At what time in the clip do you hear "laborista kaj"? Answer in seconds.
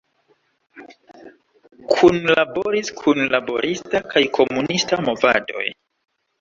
3.37-4.27